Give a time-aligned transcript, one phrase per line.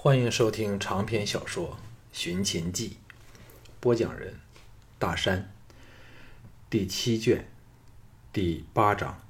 [0.00, 1.70] 欢迎收听长篇小说
[2.16, 2.90] 《寻秦记》，
[3.80, 4.38] 播讲人：
[4.96, 5.52] 大山。
[6.70, 7.50] 第七卷
[8.32, 9.20] 第八章：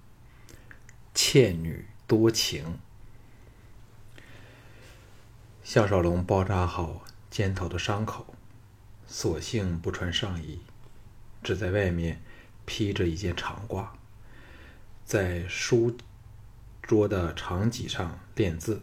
[1.15, 2.79] 倩女多情。
[5.65, 8.35] 项少龙包扎好肩头的伤口，
[9.07, 10.61] 索性不穿上衣，
[11.43, 12.21] 只在外面
[12.67, 13.87] 披着一件长褂，
[15.07, 15.97] 在书
[16.83, 18.83] 桌的长几上练字。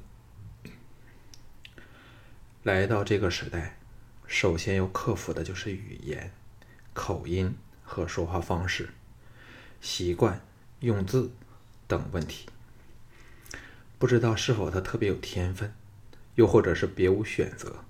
[2.65, 3.77] 来到这个时代，
[4.25, 6.31] 首先要克服的就是语言、
[6.95, 8.89] 口音和说话方式、
[9.81, 10.41] 习惯、
[10.79, 11.29] 用字
[11.85, 12.49] 等问题。
[13.99, 15.71] 不知道是否他特别有天分，
[16.33, 17.83] 又或者是别无选择。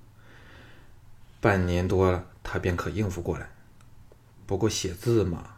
[1.40, 3.50] 半年多了，他便可应付过来。
[4.46, 5.56] 不过写字嘛，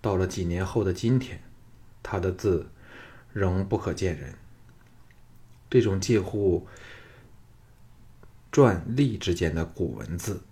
[0.00, 1.40] 到了几年后的今天，
[2.02, 2.66] 他的字
[3.32, 4.34] 仍不可见人。
[5.70, 6.66] 这种近乎……
[8.56, 10.42] 篆隶之间的古文字，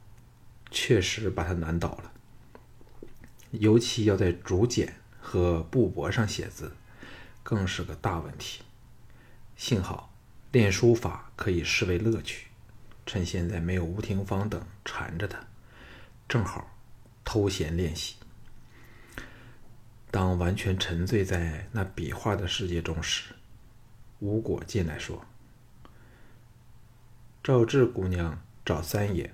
[0.71, 2.13] 确实把他难倒了。
[3.53, 6.77] 尤其要在竹简和布帛上写字，
[7.43, 8.61] 更是个大问题。
[9.57, 10.13] 幸好
[10.53, 12.49] 练书法可以视为乐趣，
[13.07, 15.39] 趁现在没有吴廷芳等缠着他，
[16.29, 16.77] 正好
[17.25, 18.17] 偷闲练习。
[20.11, 23.35] 当完全沉醉在那笔画的世界中时，
[24.19, 25.25] 吴果进来说。
[27.45, 29.31] 赵志姑娘找三爷，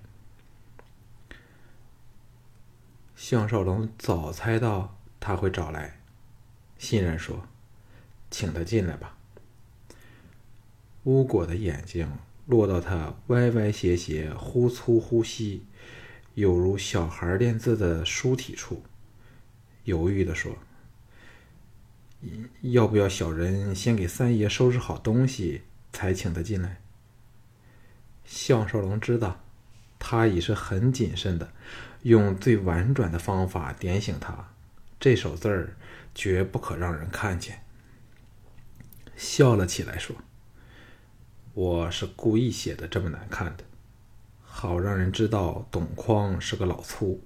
[3.14, 6.00] 项少龙早猜到他会找来，
[6.76, 7.46] 欣然说
[8.28, 9.16] ：“请他进来吧。”
[11.06, 12.12] 乌果的眼睛
[12.46, 15.64] 落到他歪歪斜斜、忽粗忽细，
[16.34, 18.82] 有如小孩练字的书体处，
[19.84, 20.58] 犹豫的说
[22.62, 26.80] ：“要不要小人先给三爷收拾好东西，才请他进来？”
[28.30, 29.40] 项少龙知道，
[29.98, 31.52] 他已是很谨慎的，
[32.02, 34.50] 用最婉转的方法点醒他：
[35.00, 35.76] 这首字儿
[36.14, 37.64] 绝不可让人看见。
[39.16, 40.14] 笑了起来说
[41.54, 43.64] ：“我是故意写的这么难看的，
[44.44, 47.20] 好让人知道董匡是个老粗。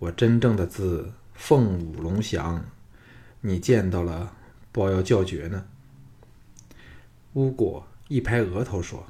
[0.00, 2.64] 我真正的字凤舞龙翔，
[3.40, 4.34] 你见到了，
[4.72, 5.64] 不要叫绝呢。”
[7.34, 9.06] 乌果一拍额头说。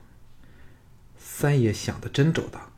[1.19, 2.73] 三爷想的真周到，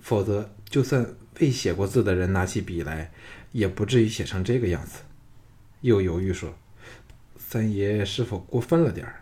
[0.00, 3.12] 否则就算未写过字的人拿起笔来，
[3.52, 5.00] 也不至于写成这个样子。
[5.80, 6.56] 又犹豫说
[7.36, 9.20] ：“三爷是否过分了点儿？”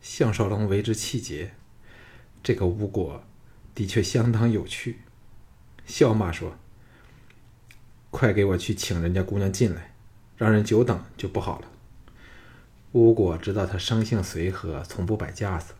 [0.00, 1.52] 项少龙为之气结，
[2.42, 3.22] 这个巫果
[3.74, 5.00] 的确相当有趣，
[5.86, 6.56] 笑骂说
[8.10, 9.94] ：“快给我去请人家姑娘进来，
[10.36, 11.70] 让人久等就不好了。”
[12.92, 15.74] 巫果知道他生性随和，从不摆架子，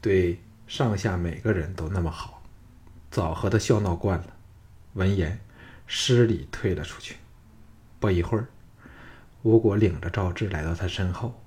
[0.00, 0.38] 对。
[0.72, 2.42] 上下每个人都那么好，
[3.10, 4.28] 早和他笑闹惯了。
[4.94, 5.38] 闻言，
[5.86, 7.16] 施礼退了出去。
[8.00, 8.46] 不一会儿，
[9.42, 11.38] 吴果领着赵志来到他身后，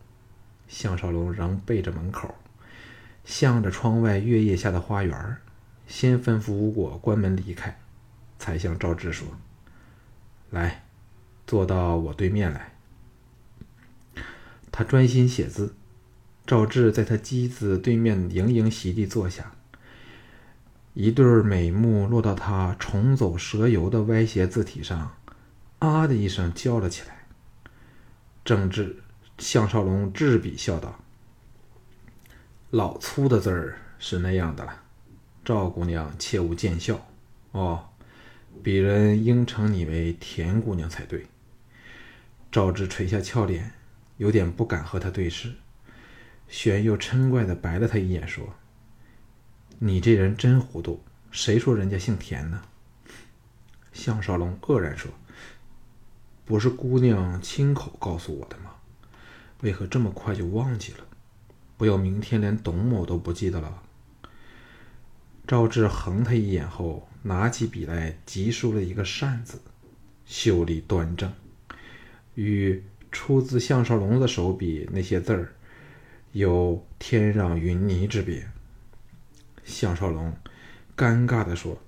[0.67, 2.35] 项少龙仍背着门口，
[3.23, 5.37] 向着窗外月夜下的花园，
[5.87, 7.79] 先吩咐吴果关门离开，
[8.37, 9.27] 才向赵志说
[10.51, 10.83] ：“来，
[11.47, 12.75] 坐到我对面来。”
[14.71, 15.73] 他专心写字。
[16.47, 19.53] 赵志在他机子对面盈盈席地坐下，
[20.93, 25.15] 一对美目落到他重走蛇游的歪斜字体上，
[25.79, 27.25] 啊的一声叫了起来。
[28.43, 28.97] 正治
[29.39, 30.99] 项少龙执笔笑道
[32.69, 34.83] ：“老粗的字儿是那样的了，
[35.43, 37.07] 赵姑娘切勿见笑
[37.53, 37.85] 哦。
[38.63, 41.25] 鄙人应称你为田姑娘才对。”
[42.51, 43.73] 赵志垂下俏脸，
[44.17, 45.51] 有点不敢和他对视。
[46.47, 48.55] 玄又嗔怪的白了他一眼，说
[49.79, 51.03] ：“你这人真糊涂！
[51.31, 52.61] 谁说人家姓田呢？”
[53.91, 55.11] 项少龙愕然说
[56.45, 58.71] ：“不是姑娘亲口告诉我的吗？
[59.61, 60.99] 为何这么快就忘记了？
[61.77, 63.83] 不要明天连董某都不记得了。”
[65.47, 69.59] 赵志横他一眼后，拿起笔来，急书了一个“善”字，
[70.25, 71.31] 秀丽端正，
[72.35, 75.53] 与出自项少龙的手笔那些字儿。
[76.37, 78.49] 有天壤云泥之别。
[79.63, 80.35] 项少龙
[80.93, 81.81] 尴尬的说：“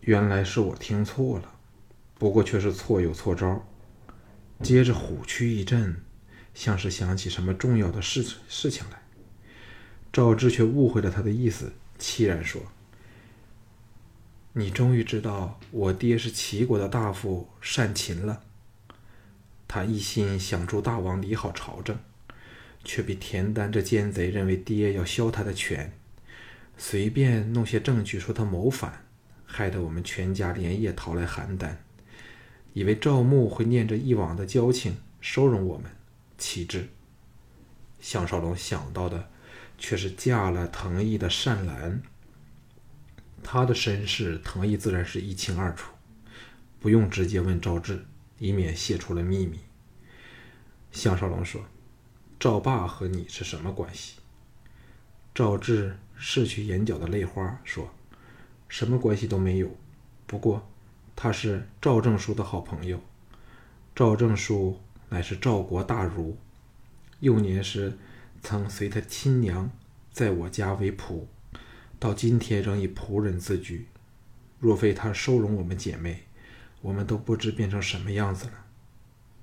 [0.00, 1.50] 原来是我听错了，
[2.18, 3.66] 不过却是错有错招。”
[4.62, 5.96] 接着虎躯一震，
[6.52, 9.00] 像是想起什么重要的事事情来。
[10.12, 12.60] 赵志却误会了他的意思，凄然说
[14.52, 18.42] ：“你终于知道我爹是齐国的大夫，善秦了。
[19.66, 21.98] 他一心想助大王理好朝政。”
[22.86, 25.92] 却比田丹这奸贼认为爹要削他的权，
[26.78, 29.04] 随便弄些证据说他谋反，
[29.44, 31.74] 害得我们全家连夜逃来邯郸，
[32.74, 35.90] 以为赵牧会念着一往的交情收容我们，
[36.38, 36.88] 岂知
[37.98, 39.28] 项少龙想到的
[39.76, 42.00] 却是嫁了藤毅的善兰。
[43.42, 45.92] 他的身世，藤毅自然是一清二楚，
[46.78, 48.06] 不用直接问赵志，
[48.38, 49.58] 以免泄出了秘密。
[50.92, 51.66] 项少龙说。
[52.38, 54.18] 赵霸和你是什么关系？
[55.34, 57.90] 赵志拭去眼角的泪花，说
[58.68, 59.74] ：“什么关系都没有。
[60.26, 60.68] 不过，
[61.16, 63.00] 他是赵正书的好朋友。
[63.94, 64.78] 赵正书
[65.08, 66.36] 乃是赵国大儒，
[67.20, 67.96] 幼年时
[68.42, 69.70] 曾随他亲娘
[70.12, 71.24] 在我家为仆，
[71.98, 73.86] 到今天仍以仆人自居。
[74.60, 76.24] 若非他收容我们姐妹，
[76.82, 78.66] 我们都不知变成什么样子了。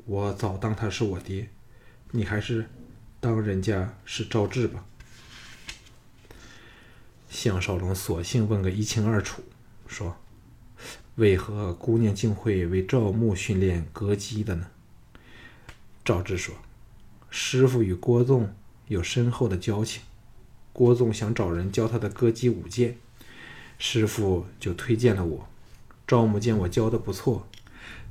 [0.06, 1.50] 我早当他是我爹，
[2.12, 2.70] 你还是……”
[3.24, 4.84] 当人家是赵志吧？
[7.30, 9.42] 项少龙索性问个一清二楚，
[9.88, 10.18] 说
[11.16, 14.68] ：“为何姑娘竟会为赵牧训练歌姬的呢？”
[16.04, 16.54] 赵志说
[17.32, 18.54] ：“师傅与郭纵
[18.90, 20.02] 有深厚的交情，
[20.74, 22.98] 郭纵想找人教他的歌姬舞剑，
[23.80, 25.48] 师傅就推荐了我。
[26.06, 27.48] 赵牧见我教的不错，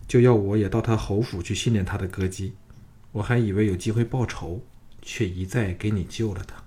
[0.09, 2.55] 就要我也到他侯府去训练他的歌姬。
[3.13, 4.65] 我还以为有机会报仇。”
[5.03, 6.63] 却一再给你救了他。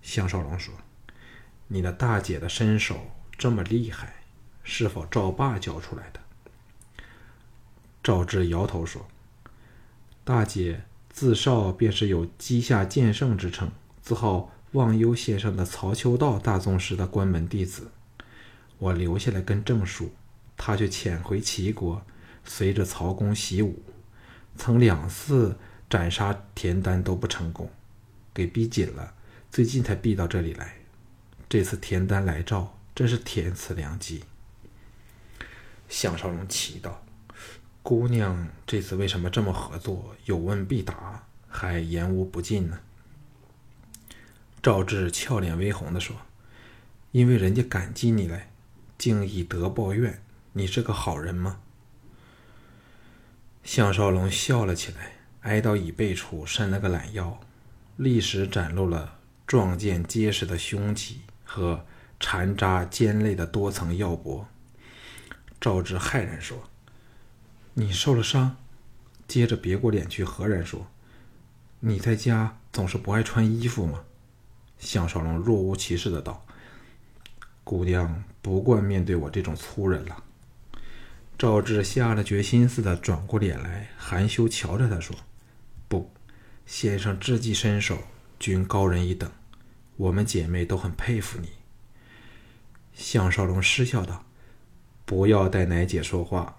[0.00, 0.72] 项少龙说
[1.68, 4.22] ：“你的大姐的身手这么厉害，
[4.62, 6.20] 是否赵霸教出来的？”
[8.02, 9.08] 赵志摇头说
[10.22, 13.70] ：“大姐自少便是有稷下剑圣之称，
[14.00, 17.90] 自号忘忧先生的曹秋道大宗师的关门弟子。
[18.78, 20.12] 我留下来跟郑叔，
[20.56, 22.04] 他却潜回齐国，
[22.44, 23.82] 随着曹公习武，
[24.56, 25.58] 曾两次。”
[25.94, 27.70] 斩杀田丹都不成功，
[28.34, 29.14] 给逼紧了，
[29.48, 30.74] 最近才逼到这里来。
[31.48, 34.24] 这次田丹来赵，真是天赐良机。
[35.88, 37.00] 项少龙奇道
[37.80, 40.16] ：“姑娘这次为什么这么合作？
[40.24, 42.80] 有问必答，还言无不尽呢？”
[44.60, 46.16] 赵志俏脸微红的说
[47.12, 48.50] ：“因为人家感激你来，
[48.98, 50.20] 竟以德报怨。
[50.54, 51.60] 你是个好人吗？”
[53.62, 55.13] 项少龙笑了起来。
[55.44, 57.38] 挨到椅背处，伸了个懒腰，
[57.96, 61.84] 立时展露了壮健结实的胸肌和
[62.18, 64.48] 缠扎尖锐的多层腰脖。
[65.60, 66.64] 赵志骇然说
[67.74, 68.56] ：“你受了伤？”
[69.28, 70.86] 接着别过脸去，何然说
[71.80, 74.00] ：“你在家总是不爱穿衣服吗？”
[74.78, 76.44] 项少龙若无其事的道
[77.64, 80.24] ：“姑娘不惯面对我这种粗人了。”
[81.36, 85.14] 赵志下了决心似的转过脸来，含羞瞧着他说。
[86.66, 88.04] 先生智计身手
[88.40, 89.30] 均高人一等，
[89.96, 91.50] 我们姐妹都很佩服你。
[92.94, 94.24] 项少龙失笑道
[95.04, 96.56] ：“不要带奶姐说话，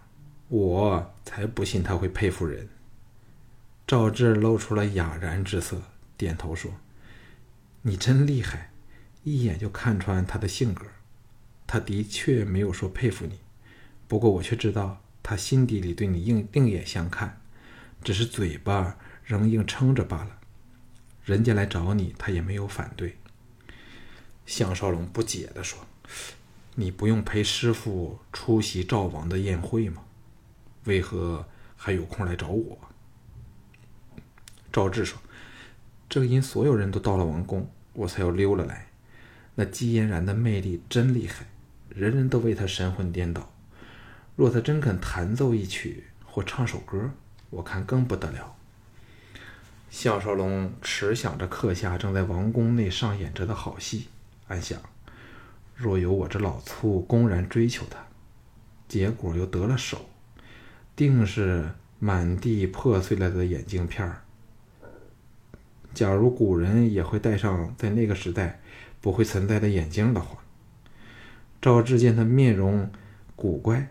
[0.47, 2.69] 我才不信她会佩服人。”
[3.87, 5.81] 赵志露出了哑然之色，
[6.15, 6.71] 点头说
[7.81, 8.71] ：“你真厉害，
[9.23, 10.85] 一眼就看穿他的性格。
[11.65, 13.39] 他的确没有说佩服你，
[14.07, 17.41] 不过我却知道他心底里对你另另眼相看，
[18.03, 20.39] 只是嘴巴。”仍硬撑着罢了，
[21.23, 23.17] 人家来找你，他也没有反对。
[24.45, 25.79] 项少龙不解的说
[26.75, 30.03] ：“你不用陪师傅出席赵王的宴会吗？
[30.83, 32.77] 为何还有空来找我？”
[34.71, 35.19] 赵志说
[36.07, 38.85] ：“正因所有人都到了王宫，我才要溜了来。
[39.55, 41.47] 那姬嫣然的魅力真厉害，
[41.89, 43.51] 人人都为他神魂颠倒。
[44.35, 47.09] 若他真肯弹奏一曲或唱首歌，
[47.49, 48.55] 我看更不得了。”
[49.97, 54.09] 项少龙持想着刻下正在王宫内上演着的好戏，
[54.49, 54.77] 暗想：
[55.73, 58.05] 若有我这老粗公然追求他，
[58.89, 60.09] 结果又得了手，
[60.97, 64.21] 定是满地破碎了的眼镜片儿。
[65.93, 68.59] 假如古人也会戴上在那个时代
[68.99, 70.39] 不会存在的眼镜的话，
[71.61, 72.91] 赵志见他面容
[73.37, 73.87] 古怪，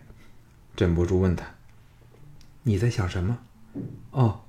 [0.77, 1.47] 忍不住问他
[2.61, 3.39] ：“你在想什么？”
[4.11, 4.44] 哦。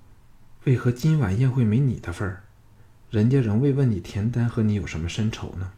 [0.66, 2.42] 为何今晚宴会没你的份儿？
[3.08, 5.70] 人家仍未问你田丹和你有什么深仇呢？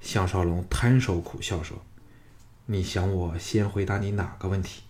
[0.00, 1.84] 项少龙摊手苦笑说
[2.64, 4.84] ：“你想我先回答你哪个问题？”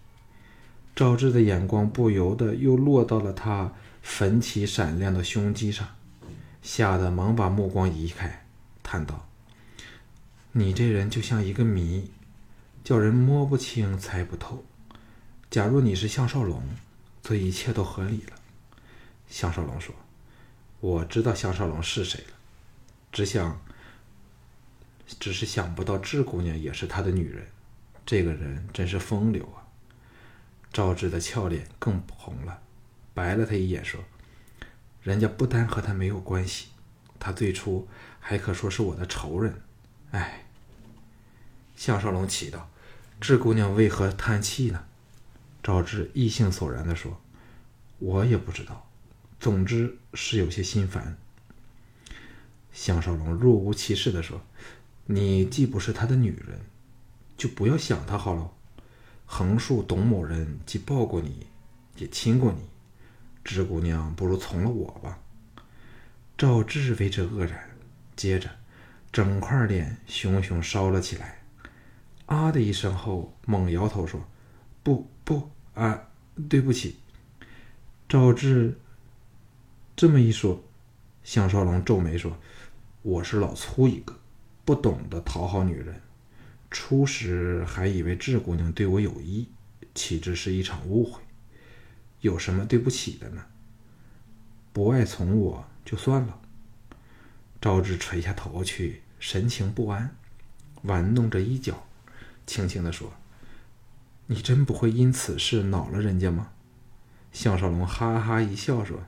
[0.95, 5.89] 赵志的眼光不由得又落到了他粉起闪亮的胸肌上，
[6.63, 8.47] 吓得忙把目光移开，
[8.85, 9.29] 叹道
[10.53, 12.13] ：“你这人就像一个谜，
[12.85, 14.65] 叫人摸不清、猜不透。
[15.51, 16.63] 假如你是项少龙，
[17.21, 18.35] 则一切都合理了。”
[19.29, 19.95] 项少龙说
[20.81, 22.33] ：“我知道项少龙是谁了，
[23.13, 23.61] 只想，
[25.21, 27.47] 只是想不到智姑娘也是他的女人。
[28.07, 29.69] 这个人真是风流啊！
[30.73, 32.63] 赵志的俏脸更红了，
[33.13, 34.03] 白了他一眼说
[35.03, 36.69] ：“人家不单和他没有关系，
[37.21, 37.87] 他最初
[38.19, 39.63] 还可说是我的仇人。”
[40.13, 40.47] 哎，
[41.77, 42.71] 项少龙奇道
[43.21, 44.87] ：“智姑娘为何叹气呢？”
[45.63, 47.21] 赵志意兴索然的说
[48.01, 48.88] ：“我也不知道。”
[49.49, 51.17] 总之是有些心烦。
[52.71, 54.43] 项少龙若无其事的说
[55.09, 56.61] ：“你既不是他的女人，
[57.39, 58.53] 就不要想他好了。
[59.25, 61.47] 横竖董某人既抱过你，
[61.97, 62.59] 也亲过你，
[63.43, 65.19] 芝姑娘不如从了我吧。”
[66.37, 67.71] 赵志为之愕然，
[68.15, 68.51] 接着
[69.11, 71.41] 整块脸熊熊烧了起来，
[72.27, 74.29] 啊的一声后猛摇头说
[74.85, 76.03] ：“不不啊，
[76.51, 76.99] 对不起。”
[78.07, 78.79] 赵志。
[79.99, 80.63] 这么一说，
[81.25, 82.39] 项少龙皱眉说
[83.03, 84.17] ：“我是老粗一个，
[84.65, 86.01] 不懂得讨好女人。
[86.71, 89.49] 初时还以为智姑娘对我有意，
[89.97, 91.21] 岂知是一场误会。
[92.21, 93.45] 有什么对不起的呢？
[94.73, 96.41] 不爱从我就算了。”
[97.61, 100.15] 赵志垂下头去，神情不安，
[100.83, 101.89] 玩弄着衣角，
[102.47, 103.13] 轻轻的说
[104.27, 106.53] ：“你真不会因此事恼了人家吗？”
[107.35, 109.03] 项少龙哈哈一笑说。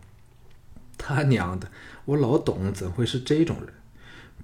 [1.01, 1.71] 他娘的！
[2.05, 3.73] 我老董怎会是这种人？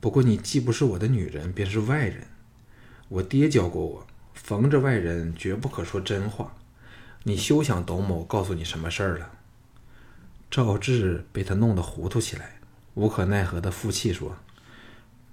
[0.00, 2.26] 不过你既不是我的女人，便是外人。
[3.08, 6.56] 我爹教过我，逢着外人绝不可说真话。
[7.24, 9.30] 你休想董某告诉你什么事儿了。
[10.50, 12.60] 赵志被他弄得糊涂起来，
[12.94, 14.36] 无可奈何的负气说：“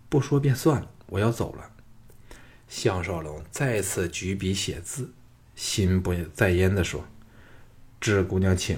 [0.10, 1.72] 不说便算了，我要走了。”
[2.68, 5.14] 项少龙再次举笔写字，
[5.56, 7.06] 心不在焉的说
[8.02, 8.78] ：“志姑娘，请，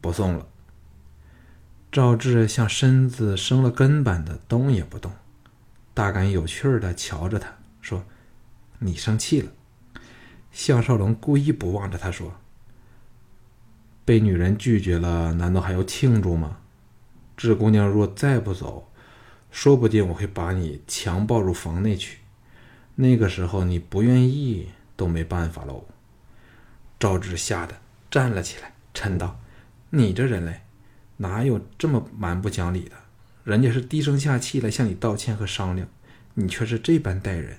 [0.00, 0.48] 不送了。”
[1.94, 5.12] 赵志像身子生了根般的动也不动，
[5.94, 8.04] 大感有趣的瞧着他说
[8.80, 9.52] ：“你生气了。”
[10.50, 12.34] 项少龙故意不望着他说
[14.04, 16.56] ：“被女人拒绝了，难道还要庆祝吗？
[17.36, 18.90] 志姑娘若再不走，
[19.52, 22.18] 说不定我会把你强抱入房内去。
[22.96, 25.84] 那个时候你不愿意都没办法喽。”
[26.98, 27.76] 赵志吓得
[28.10, 29.38] 站了起来，嗔道
[29.90, 30.62] ：“你这人类！”
[31.18, 32.96] 哪有这么蛮不讲理的？
[33.44, 35.86] 人家是低声下气来向你道歉和商量，
[36.32, 37.58] 你却是这般待人。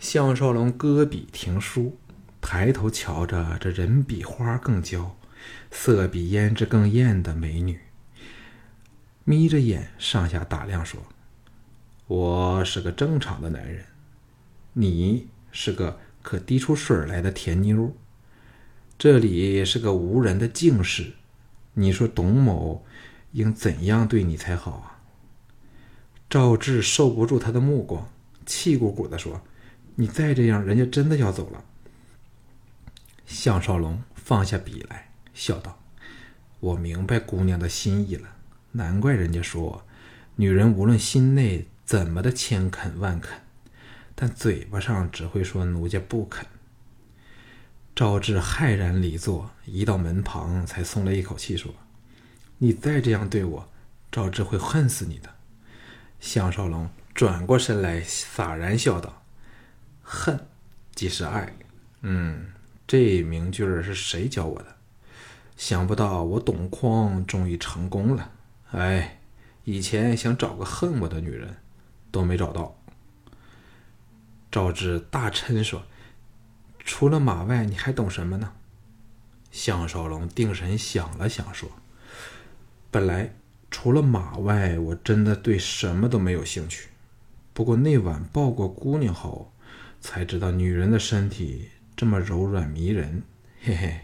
[0.00, 1.96] 项少龙搁笔停书，
[2.40, 5.16] 抬头瞧着这人比花更娇、
[5.70, 7.78] 色比胭脂更艳的美女，
[9.24, 11.00] 眯着眼上下打量，说
[12.08, 13.84] ：“我是个正常的男人，
[14.72, 17.96] 你是个可滴出水来的甜妞，
[18.98, 21.12] 这里是个无人的静室。”
[21.78, 22.84] 你说董某
[23.30, 24.98] 应怎样对你才好啊？
[26.28, 28.10] 赵志受不住他的目光，
[28.44, 29.40] 气鼓鼓的说
[29.94, 31.64] ：“你再这样，人家真的要走了。”
[33.26, 35.78] 项少龙放下笔来，笑道
[36.58, 38.28] ：“我明白姑娘的心意了，
[38.72, 39.84] 难怪人家说，
[40.34, 43.40] 女人无论心内怎么的千肯万肯，
[44.16, 46.44] 但嘴巴上只会说奴家不肯。”
[47.98, 51.74] 赵志骇然离座，移到门旁，才松了一口气，说
[52.58, 53.68] ：“你再这样对我，
[54.12, 55.28] 赵志会恨死你的。”
[56.20, 59.24] 项少龙转过身来，洒然笑道
[60.00, 60.38] ：“恨
[60.94, 61.52] 即是爱。
[62.02, 62.52] 嗯，
[62.86, 64.76] 这名句儿是谁教我的？
[65.56, 68.30] 想不到我董匡终于成功了。
[68.70, 69.18] 哎，
[69.64, 71.56] 以前想找个恨我的女人，
[72.12, 72.80] 都没找到。”
[74.52, 75.82] 赵志大嗔说。
[76.88, 78.54] 除了马外，你还懂什么呢？
[79.50, 81.70] 项少龙定神想了想，说
[82.90, 83.34] ：“本来
[83.70, 86.88] 除了马外，我真的对什么都没有兴趣。
[87.52, 89.52] 不过那晚抱过姑娘后，
[90.00, 93.22] 才知道女人的身体这么柔软迷人。”
[93.62, 94.00] 嘿嘿，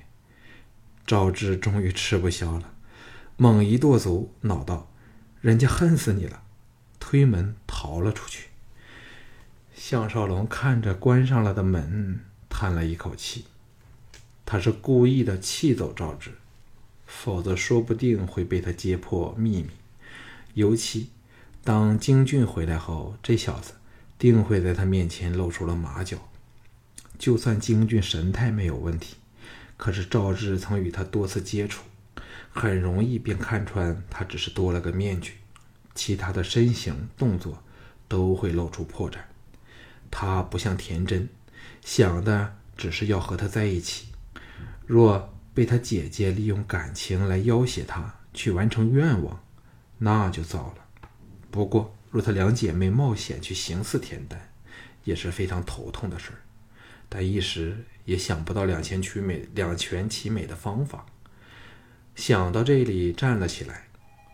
[1.06, 2.74] 赵志终于吃不消了，
[3.38, 4.92] 猛一跺足，恼道
[5.40, 6.42] ：“人家恨死你了！”
[7.00, 8.50] 推门逃了出去。
[9.74, 12.20] 项少龙看着关上了的门。
[12.56, 13.46] 叹了一口气，
[14.46, 16.30] 他是故意的气走赵志，
[17.04, 19.70] 否则说不定会被他揭破秘密。
[20.54, 21.10] 尤其
[21.64, 23.72] 当京俊回来后，这小子
[24.16, 26.16] 定会在他面前露出了马脚。
[27.18, 29.16] 就算京俊神态没有问题，
[29.76, 31.82] 可是赵志曾与他多次接触，
[32.50, 35.38] 很容易便看穿他只是多了个面具，
[35.96, 37.60] 其他的身形动作
[38.06, 39.16] 都会露出破绽。
[40.08, 41.28] 他不像田真。
[41.82, 44.08] 想的只是要和他在一起，
[44.86, 49.42] 若被他姐姐利用感情来要挟他去完成愿望，
[49.98, 50.84] 那就糟了。
[51.50, 54.52] 不过，若她两姐妹冒险去行刺田丹，
[55.04, 56.38] 也是非常头痛的事儿。
[57.08, 61.06] 但一时也想不到两全其美、两全其美的方法。
[62.16, 63.88] 想到这里，站了起来，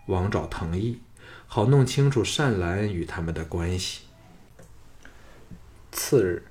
[0.07, 1.01] 往找藤毅，
[1.47, 4.03] 好弄清楚善兰与他们的关系。
[5.93, 6.43] 次日，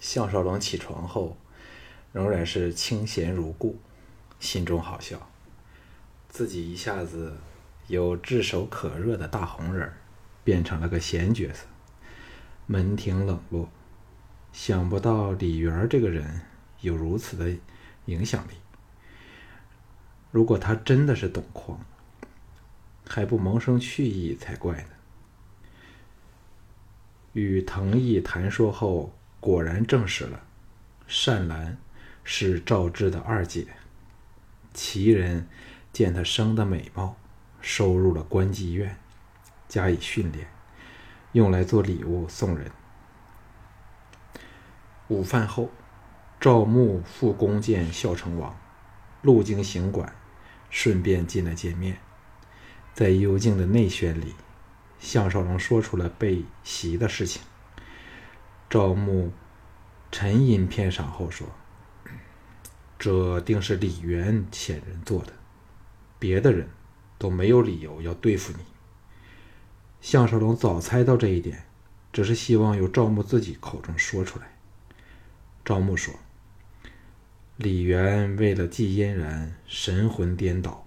[0.00, 1.36] 项少龙起床后，
[2.12, 3.78] 仍然是清闲如故，
[4.40, 5.30] 心中好笑，
[6.28, 7.36] 自己一下子
[7.86, 9.92] 由炙手可热的大红人，
[10.42, 11.66] 变成了个闲角色，
[12.66, 13.68] 门庭冷落。
[14.52, 16.40] 想不到李媛这个人
[16.80, 17.54] 有如此的
[18.06, 18.54] 影响力。
[20.32, 21.78] 如果他真的是董匡，
[23.06, 24.88] 还不萌生去意才怪呢。
[27.32, 30.42] 与藤毅谈说后，果然证实了
[31.06, 31.76] 善兰
[32.22, 33.66] 是赵志的二姐。
[34.72, 35.48] 其人
[35.92, 37.16] 见她生得美貌，
[37.60, 38.96] 收入了官妓院，
[39.66, 40.46] 加以训练，
[41.32, 42.70] 用来做礼物送人。
[45.08, 45.70] 午饭后，
[46.38, 48.56] 赵牧复宫见孝成王，
[49.22, 50.14] 路经行馆。
[50.72, 51.98] 顺便进来见面，
[52.94, 54.36] 在幽静的内轩里，
[55.00, 57.42] 项少龙说出了被袭的事情。
[58.70, 59.32] 赵牧
[60.12, 61.46] 沉吟片晌后说
[62.98, 65.32] ：“这定是李渊遣人做的，
[66.20, 66.68] 别的人
[67.18, 68.64] 都没有理由要对付你。”
[70.00, 71.64] 项少龙早猜到这一点，
[72.12, 74.56] 只是希望由赵牧自己口中说出来。
[75.64, 76.14] 赵牧说。
[77.56, 80.86] 李渊为了季嫣然，神魂颠倒，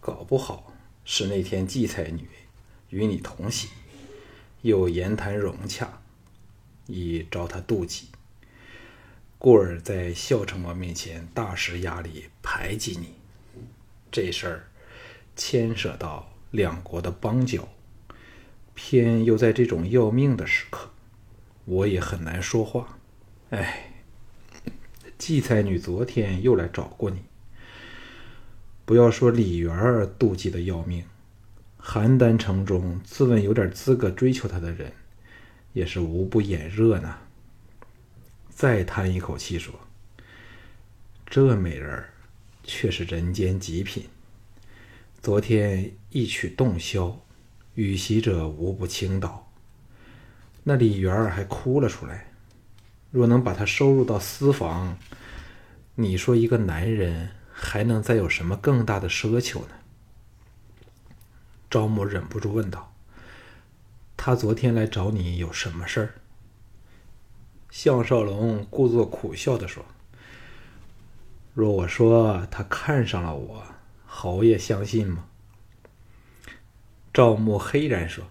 [0.00, 0.72] 搞不好
[1.04, 2.28] 是那天季才女
[2.88, 3.68] 与你同席，
[4.62, 6.00] 又言谈融洽，
[6.86, 8.08] 以招他妒忌，
[9.38, 13.14] 故而在孝成王面前大施压力排挤你。
[14.10, 14.68] 这事儿
[15.36, 17.68] 牵涉到两国的邦交，
[18.74, 20.90] 偏又在这种要命的时刻，
[21.64, 22.98] 我也很难说话。
[23.50, 23.88] 哎。
[25.18, 27.22] 季才女昨天又来找过你。
[28.84, 31.04] 不要说李媛儿妒忌的要命，
[31.80, 34.92] 邯郸城中自问有点资格追求她的人，
[35.72, 37.18] 也是无不眼热呢。
[38.48, 39.74] 再叹一口气说
[41.26, 42.12] ：“这美人儿
[42.62, 44.08] 却是人间极品。
[45.20, 47.16] 昨天一曲洞箫，
[47.74, 49.50] 与席者无不倾倒。
[50.64, 52.28] 那李媛儿还哭了出来。”
[53.10, 54.96] 若能把她收入到私房，
[55.96, 59.74] 你说一个男人还能再有什么更大的奢求呢？
[61.68, 62.91] 赵母忍不住问道
[64.24, 66.14] ：“他昨天来找你有什么事儿？”
[67.70, 69.84] 项少龙故作苦笑的说
[71.54, 73.66] ：“若我说他看上了我，
[74.06, 75.26] 侯爷相信吗？”
[77.12, 78.24] 赵牧黑然说：“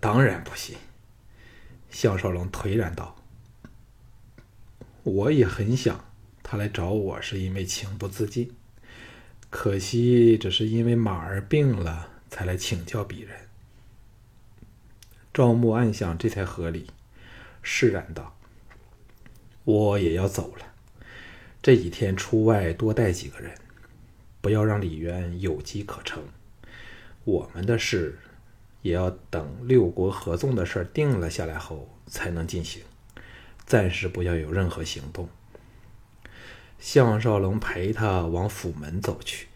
[0.00, 0.78] 当然不信。”
[1.90, 3.14] 项少龙颓然道。
[5.02, 6.06] 我也很想
[6.42, 8.50] 他来找我，是因为情不自禁。
[9.50, 13.47] 可惜只是因为马儿病了，才来请教鄙人。
[15.38, 16.88] 赵牧暗想，这才合理，
[17.62, 18.36] 释然道
[19.62, 20.66] ：“我也要走了，
[21.62, 23.54] 这几天出外多带几个人，
[24.40, 26.24] 不要让李渊有机可乘。
[27.22, 28.18] 我们的事，
[28.82, 32.82] 也要等六国合纵的事定了下来后才能进行。”
[33.64, 35.28] 暂时不要有任何行动。
[36.80, 39.46] 项少龙陪他往府门走去。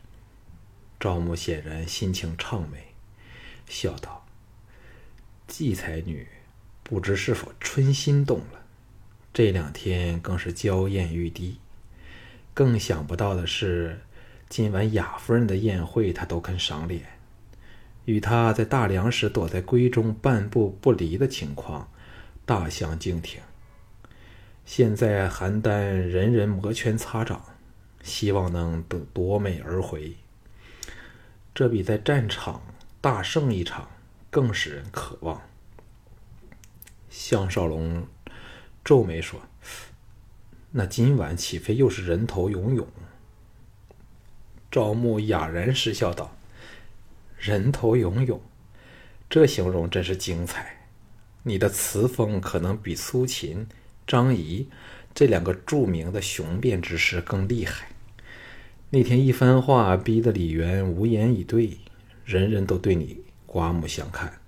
[1.00, 2.94] 赵牧显然心情畅美，
[3.66, 4.21] 笑道
[5.52, 6.26] ：“季才女，
[6.82, 8.64] 不知是否春心动了？
[9.34, 11.58] 这两天更是娇艳欲滴。
[12.54, 14.00] 更想不到的是，
[14.48, 17.02] 今晚雅夫人的宴会，她都肯赏脸。
[18.06, 21.86] 与她在大梁时躲在闺中半步不离的情况，
[22.46, 23.38] 大相径庭。”
[24.64, 27.44] 现在邯郸人人摩拳擦掌，
[28.02, 30.14] 希望能夺夺美而回。
[31.54, 32.62] 这比在战场
[33.02, 33.90] 大胜一场
[34.32, 35.42] 更使人渴望。
[37.10, 38.06] 项少龙
[38.82, 39.38] 皱眉说
[40.72, 42.88] ：“那今晚岂非又是人头涌涌？”
[44.72, 46.34] 赵牧哑然失笑道
[47.36, 48.40] ：“人头涌涌，
[49.28, 50.86] 这形容真是精彩。
[51.42, 53.66] 你的词风可能比苏秦。”
[54.04, 54.68] 张仪
[55.14, 57.88] 这两个著名的雄辩之士更厉害。
[58.88, 61.78] 那天一番话，逼得李渊无言以对，
[62.24, 64.40] 人人都对你刮目相看。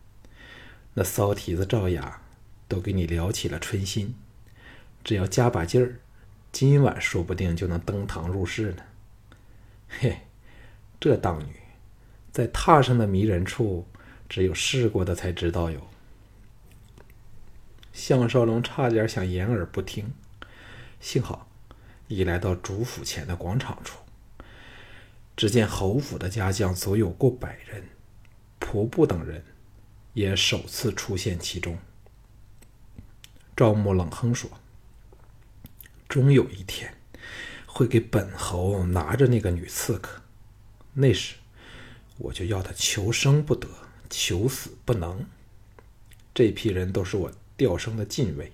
[0.95, 2.23] 那骚蹄子赵雅
[2.67, 4.15] 都给你撩起了春心。
[5.05, 6.01] 只要加把劲儿，
[6.51, 8.83] 今晚说不定就能登堂入室呢。
[9.87, 10.21] 嘿，
[10.99, 11.53] 这当女
[12.33, 13.87] 在榻上的迷人处，
[14.29, 15.79] 只有试过的才知道哟。
[17.93, 20.11] 项少龙差点想掩耳不听，
[20.99, 21.47] 幸好
[22.09, 23.99] 已来到主府前的广场处。
[25.37, 27.85] 只见侯府的家将足有过百人，
[28.75, 29.45] 仆部等人
[30.15, 31.79] 也首次出现其中。
[33.57, 34.51] 赵牧冷哼说
[36.09, 36.93] ：“终有一天，
[37.67, 40.21] 会给本侯拿着那个女刺客，
[40.93, 41.37] 那时
[42.19, 43.69] 我就要他求生不得，
[44.11, 45.25] 求死不能。
[46.35, 48.51] 这批人都是我。”调升的禁卫，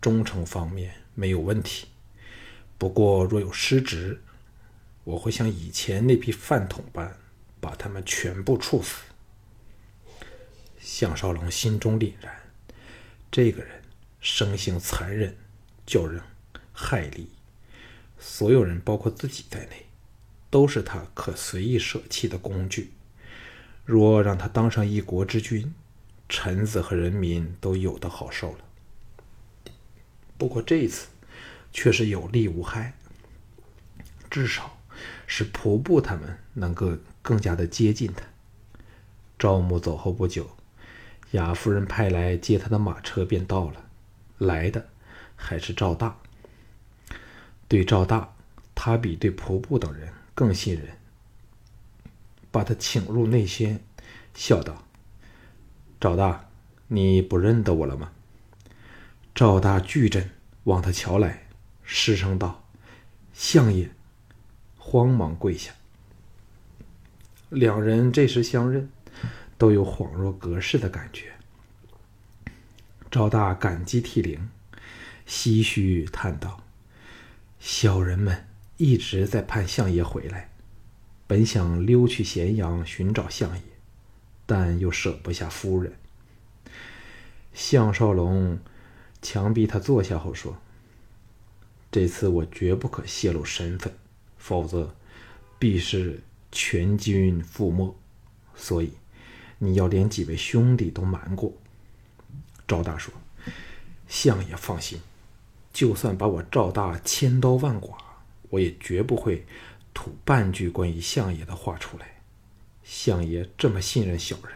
[0.00, 1.88] 忠诚方面没有问题。
[2.78, 4.22] 不过若有失职，
[5.02, 7.18] 我会像以前那批饭桶般，
[7.60, 9.02] 把他们全部处死。
[10.94, 12.42] 项少龙心中凛然，
[13.30, 13.82] 这个人
[14.20, 15.34] 生性残忍，
[15.86, 16.20] 叫人
[16.70, 17.30] 害理。
[18.18, 19.86] 所有人，包括自己在内，
[20.50, 22.92] 都是他可随意舍弃的工具。
[23.86, 25.72] 若让他当上一国之君，
[26.28, 28.58] 臣子和人民都有的好受了。
[30.36, 31.06] 不过这一次，
[31.72, 32.92] 却是有利无害，
[34.30, 34.78] 至少
[35.26, 38.26] 使仆部他们能够更加的接近他。
[39.38, 40.54] 赵牧走后不久，
[41.32, 43.84] 雅夫人派来接他的马车便到了，
[44.38, 44.88] 来的
[45.36, 46.16] 还是赵大。
[47.68, 48.34] 对赵大，
[48.74, 50.88] 他比对仆部等人更信任，
[52.50, 53.80] 把他请入内轩，
[54.34, 54.84] 笑道。
[55.98, 56.48] 赵大，
[56.88, 58.12] 你不认得我了吗？
[59.34, 60.30] 赵大巨震，
[60.64, 61.46] 往他瞧来，
[61.82, 62.64] 失声道
[63.32, 63.88] ：“相爷！”
[64.76, 65.72] 慌忙跪下。
[67.48, 68.90] 两人这时相认，
[69.62, 71.34] 都有恍若隔世的感觉。
[73.08, 74.50] 赵大感激涕零，
[75.24, 76.64] 唏嘘叹道
[77.60, 80.50] ：“小人们一直在盼相爷回来，
[81.28, 83.62] 本想溜去咸阳寻找相爷。”
[84.46, 85.92] 但又舍不下夫人。
[87.54, 88.58] 项少龙
[89.22, 90.58] 强逼他坐下后说
[91.92, 93.94] ：“这次我绝不可泄露身份，
[94.36, 94.96] 否则
[95.60, 96.20] 必是
[96.50, 97.96] 全军覆没。
[98.56, 98.94] 所以
[99.64, 101.52] 你要连几位兄弟都瞒过。”
[102.66, 103.14] 赵大说
[104.08, 105.00] ：“相爷放心，
[105.72, 107.96] 就算把我赵大千刀万剐，
[108.50, 109.46] 我也绝不会
[109.94, 112.20] 吐半句关于相爷的话出来。”
[112.82, 114.52] 相爷这么信任小人，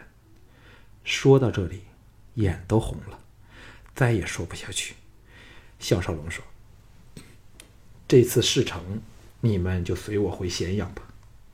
[1.05, 1.83] 说到这里，
[2.33, 3.17] 眼都红了，
[3.95, 4.95] 再也说不下去。
[5.79, 6.43] 项少龙说
[8.07, 9.01] ：“这次事成，
[9.39, 11.03] 你们就随我回咸阳吧。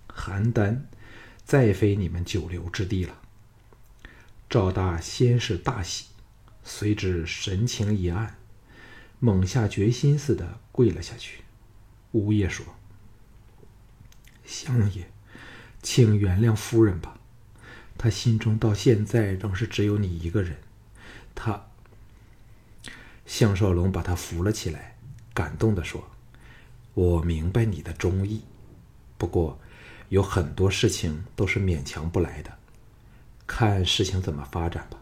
[0.08, 0.80] 邯郸
[1.46, 3.18] 再非你们久留之地了。”
[4.54, 6.06] 赵大先是大喜，
[6.64, 8.38] 随之神情一暗，
[9.18, 11.40] 猛下决心似的跪了下去。
[12.12, 12.64] 呜咽说
[14.46, 15.10] ：“相爷。”
[15.82, 17.20] 请原谅夫人吧，
[17.98, 20.60] 她心中到现在仍是只有你一个人。
[21.34, 21.70] 他，
[23.26, 25.00] 项少龙把他扶了起来，
[25.34, 26.12] 感动的说
[26.94, 28.44] ：“我明白你的忠义，
[29.18, 29.60] 不过
[30.10, 32.60] 有很多事情都是勉强不来的，
[33.56, 34.98] 看事情怎么发展吧。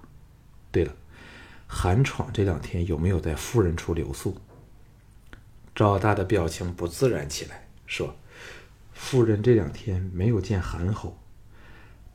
[0.73, 0.93] 对了，
[1.67, 4.35] 韩闯这两天有没有在夫人处留宿？”
[5.73, 8.13] 赵大的表情不自然起来，说。
[8.93, 11.17] 夫人这两天没有见韩侯，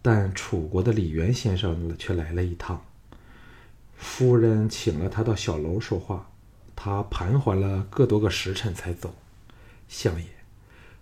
[0.02, 2.84] 但楚国的李元先生却来了一趟。
[3.96, 6.30] 夫人请了他到小楼说话，
[6.76, 9.14] 他盘桓了个多个时辰才走。
[9.88, 10.28] 相爷，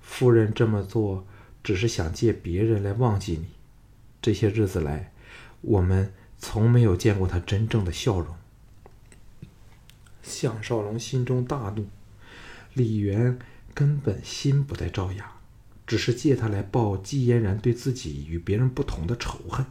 [0.00, 1.26] 夫人这么做
[1.64, 3.48] 只是想借别人来忘记你。
[4.22, 5.12] 这些日子来，
[5.64, 8.36] 我们从没有见过他真正的笑容。
[10.22, 11.88] 项少龙心中大怒，
[12.72, 13.38] 李元
[13.74, 15.32] 根本心不在赵雅。
[15.86, 19.66] 只是借他来报季嫣然对自己与别人不同的仇恨，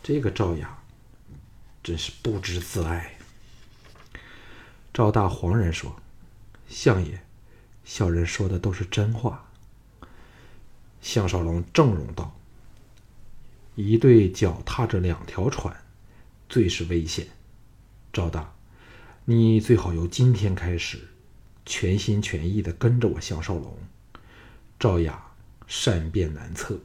[0.00, 0.78] 这个赵雅
[1.82, 3.18] 真是不知自爱。
[4.94, 5.96] 赵大惶然说
[6.70, 7.22] ：“相爷，
[7.84, 9.50] 小人说的都是真话。”
[11.02, 12.32] 项少龙正容道
[13.76, 15.76] ：“一对脚踏着两条船，
[16.48, 17.26] 最是危险。
[18.10, 18.54] 赵大，
[19.26, 20.98] 你最好由今天开始，
[21.66, 23.76] 全心全意的跟着我项少龙。”
[24.80, 25.22] 赵雅
[25.66, 26.80] 善变难测，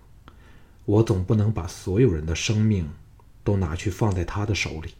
[0.84, 2.89] 我总不能把所有人的生命
[3.41, 4.93] 都拿去放在他的手里。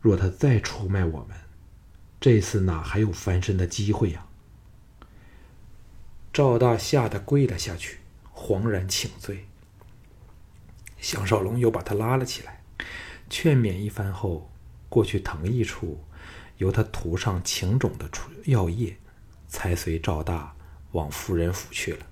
[0.00, 1.36] 若他再出卖我们，
[2.20, 4.26] 这次哪还有翻身的机会呀？
[6.32, 7.98] 赵大吓得跪了下去，
[8.34, 9.46] 惶然请罪。
[11.02, 12.62] 项少龙又把他拉了起来，
[13.28, 14.50] 劝勉一番后，
[14.88, 16.02] 过去藤一处，
[16.56, 18.08] 由他涂上情种的
[18.46, 18.96] 药液，
[19.46, 20.54] 才随赵大。
[20.92, 22.06] 往夫人府去了，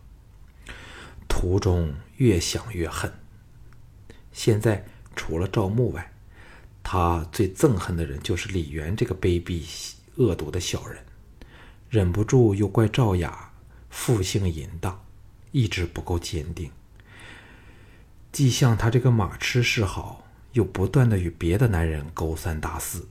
[1.28, 3.12] 途中越想越恨。
[4.32, 6.12] 现在除了赵牧外，
[6.82, 11.04] 他最憎恨的人就是李渊这个卑鄙恶毒的小人，
[11.90, 13.52] 忍不住又怪赵雅
[13.90, 15.04] 负性淫荡，
[15.52, 16.72] 意志不够坚定。
[18.32, 23.08] 既向他这个马痴示好，又不断的与别的男人勾三搭四，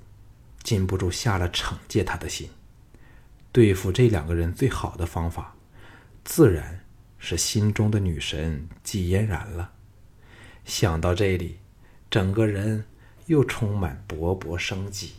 [0.63, 2.49] 禁不住下了惩戒他的心。
[3.51, 5.55] 对付这两个人最好的方法，
[6.23, 6.85] 自然
[7.17, 9.71] 是心中的女神季嫣然了。
[10.63, 11.57] 想到这里，
[12.09, 12.85] 整个人
[13.25, 15.13] 又充满勃勃生机。